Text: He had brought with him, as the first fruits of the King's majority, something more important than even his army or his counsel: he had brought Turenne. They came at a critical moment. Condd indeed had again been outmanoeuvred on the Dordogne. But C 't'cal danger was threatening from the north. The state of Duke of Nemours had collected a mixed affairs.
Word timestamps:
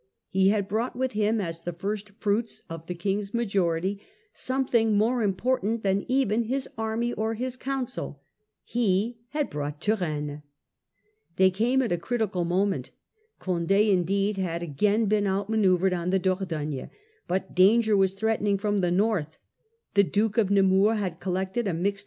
He 0.29 0.47
had 0.49 0.67
brought 0.67 0.95
with 0.95 1.11
him, 1.11 1.39
as 1.39 1.61
the 1.61 1.71
first 1.73 2.09
fruits 2.19 2.63
of 2.67 2.87
the 2.87 2.95
King's 2.95 3.35
majority, 3.35 4.01
something 4.33 4.97
more 4.97 5.21
important 5.21 5.83
than 5.83 6.05
even 6.07 6.45
his 6.45 6.67
army 6.75 7.13
or 7.13 7.35
his 7.35 7.55
counsel: 7.55 8.23
he 8.63 9.19
had 9.29 9.47
brought 9.51 9.79
Turenne. 9.79 10.41
They 11.35 11.51
came 11.51 11.83
at 11.83 11.91
a 11.91 11.99
critical 11.99 12.43
moment. 12.45 12.89
Condd 13.39 13.69
indeed 13.69 14.37
had 14.37 14.63
again 14.63 15.05
been 15.05 15.25
outmanoeuvred 15.25 15.93
on 15.93 16.09
the 16.09 16.17
Dordogne. 16.17 16.89
But 17.27 17.41
C 17.41 17.45
't'cal 17.49 17.53
danger 17.53 17.95
was 17.95 18.15
threatening 18.15 18.57
from 18.57 18.79
the 18.81 18.89
north. 18.89 19.37
The 19.93 20.01
state 20.01 20.07
of 20.07 20.13
Duke 20.13 20.37
of 20.39 20.49
Nemours 20.49 20.97
had 20.97 21.19
collected 21.19 21.67
a 21.67 21.75
mixed 21.75 21.97
affairs. 21.97 21.99